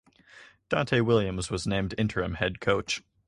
[0.71, 3.03] Donte Williams was named interim head coach.